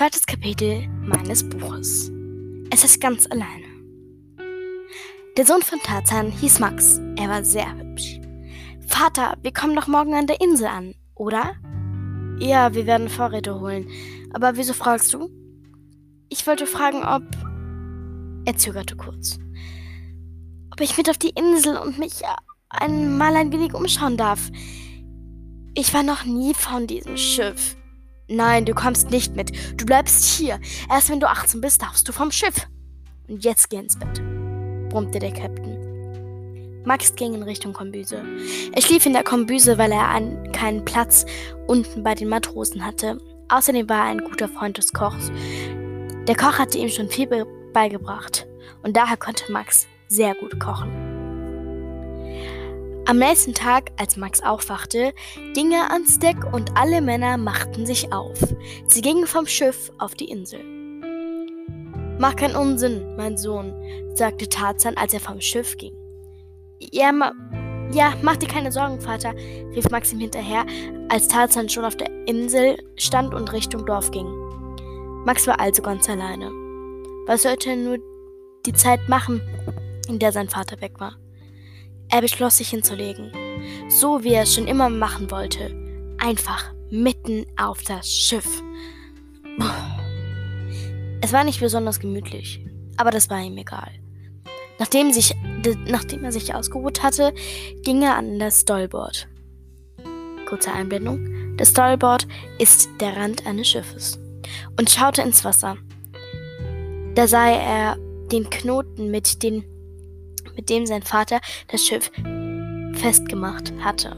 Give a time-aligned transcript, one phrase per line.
[0.00, 2.10] Zweites Kapitel meines Buches.
[2.70, 3.66] Es ist ganz alleine.
[5.36, 6.98] Der Sohn von Tarzan hieß Max.
[7.18, 8.18] Er war sehr hübsch.
[8.88, 11.54] Vater, wir kommen doch morgen an der Insel an, oder?
[12.38, 13.90] Ja, wir werden Vorräte holen.
[14.32, 15.28] Aber wieso fragst du?
[16.30, 17.24] Ich wollte fragen, ob.
[18.46, 19.38] Er zögerte kurz.
[20.70, 22.22] Ob ich mit auf die Insel und mich
[22.70, 24.48] einmal ein wenig umschauen darf.
[25.74, 27.76] Ich war noch nie von diesem Schiff.
[28.30, 29.50] Nein, du kommst nicht mit.
[29.76, 30.60] Du bleibst hier.
[30.88, 32.68] Erst wenn du 18 bist, darfst du vom Schiff.
[33.28, 34.22] Und jetzt geh ins Bett,
[34.88, 35.80] brummte der Captain.
[36.84, 38.22] Max ging in Richtung Kombüse.
[38.72, 41.26] Er schlief in der Kombüse, weil er einen, keinen Platz
[41.66, 43.18] unten bei den Matrosen hatte.
[43.48, 45.32] Außerdem war er ein guter Freund des Kochs.
[46.28, 47.26] Der Koch hatte ihm schon viel
[47.72, 48.46] beigebracht
[48.84, 51.09] und daher konnte Max sehr gut kochen.
[53.06, 55.12] Am nächsten Tag, als Max aufwachte,
[55.54, 58.38] ging er ans Deck und alle Männer machten sich auf.
[58.86, 60.60] Sie gingen vom Schiff auf die Insel.
[62.18, 63.74] Mach keinen Unsinn, mein Sohn,
[64.14, 65.94] sagte Tarzan, als er vom Schiff ging.
[66.78, 67.32] Ja, ma
[67.92, 69.34] ja, mach dir keine Sorgen, Vater,
[69.74, 70.64] rief Max ihm hinterher,
[71.08, 74.28] als Tarzan schon auf der Insel stand und Richtung Dorf ging.
[75.24, 76.50] Max war also ganz alleine.
[77.26, 77.98] Was sollte er nur
[78.64, 79.40] die Zeit machen,
[80.08, 81.16] in der sein Vater weg war?
[82.10, 83.30] Er beschloss sich hinzulegen,
[83.88, 85.74] so wie er es schon immer machen wollte,
[86.18, 88.62] einfach mitten auf das Schiff.
[91.20, 92.64] Es war nicht besonders gemütlich,
[92.96, 93.90] aber das war ihm egal.
[94.78, 95.34] Nachdem, sich,
[95.86, 97.32] nachdem er sich ausgeruht hatte,
[97.82, 99.28] ging er an das Stollboard.
[100.48, 101.56] Kurze Einblendung.
[101.58, 102.26] Das Stollboard
[102.58, 104.18] ist der Rand eines Schiffes
[104.78, 105.76] und schaute ins Wasser.
[107.14, 107.96] Da sah er
[108.32, 109.64] den Knoten mit den
[110.60, 112.10] mit dem sein Vater das Schiff
[112.92, 114.14] festgemacht hatte.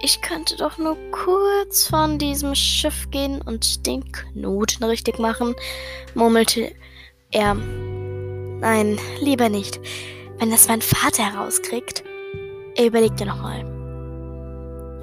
[0.00, 5.54] Ich könnte doch nur kurz von diesem Schiff gehen und den Knoten richtig machen,
[6.14, 6.72] murmelte
[7.30, 7.54] er.
[7.54, 9.78] Nein, lieber nicht.
[10.38, 12.02] Wenn das mein Vater herauskriegt.
[12.74, 13.64] Er überlegte nochmal.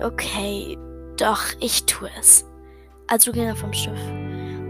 [0.04, 0.78] Okay,
[1.18, 2.44] doch, ich tue es.
[3.06, 4.02] Also ging er vom Schiff.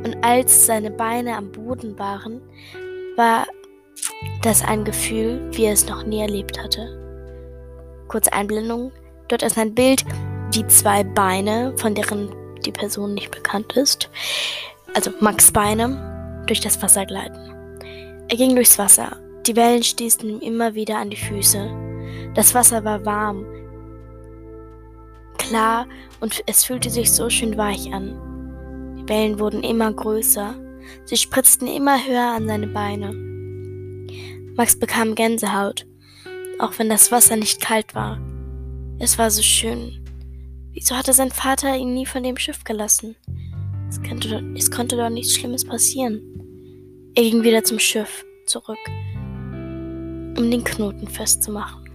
[0.03, 2.41] Und als seine Beine am Boden waren,
[3.16, 3.47] war
[4.41, 6.95] das ein Gefühl, wie er es noch nie erlebt hatte.
[8.07, 8.91] Kurze Einblendung.
[9.27, 10.03] Dort ist ein Bild,
[10.53, 12.33] wie zwei Beine, von deren
[12.65, 14.09] die Person nicht bekannt ist,
[14.95, 17.39] also Max Beine, durch das Wasser gleiten.
[18.27, 19.17] Er ging durchs Wasser.
[19.45, 21.69] Die Wellen stießen ihm immer wieder an die Füße.
[22.33, 23.45] Das Wasser war warm,
[25.49, 25.87] klar
[26.19, 28.16] und es fühlte sich so schön weich an.
[28.99, 30.55] Die Wellen wurden immer größer.
[31.05, 33.13] Sie spritzten immer höher an seine Beine.
[34.59, 35.88] Max bekam Gänsehaut,
[36.59, 38.20] auch wenn das Wasser nicht kalt war.
[39.00, 40.06] Es war so schön.
[40.74, 43.16] Wieso hatte sein Vater ihn nie von dem Schiff gelassen?
[43.88, 46.22] Es, könnte, es konnte doch nichts Schlimmes passieren.
[47.16, 48.78] Er ging wieder zum Schiff zurück,
[49.53, 51.90] um den Knoten festzumachen.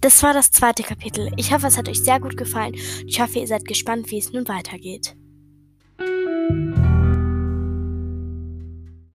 [0.00, 1.30] Das war das zweite Kapitel.
[1.36, 2.74] Ich hoffe, es hat euch sehr gut gefallen.
[3.06, 5.14] Ich hoffe, ihr seid gespannt, wie es nun weitergeht.